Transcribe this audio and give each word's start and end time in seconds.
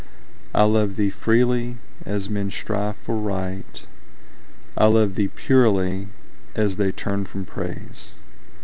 I 0.55 0.63
love 0.63 0.95
thee 0.95 1.11
freely, 1.11 1.77
as 2.07 2.27
men 2.27 2.49
strive 2.49 2.95
for 2.97 3.17
Right; 3.17 3.85
I 4.75 4.87
love 4.87 5.13
thee 5.13 5.27
purely, 5.27 6.07
as 6.55 6.77
they 6.77 6.91
turn 6.91 7.25
from 7.25 7.45
Praise. 7.45 8.13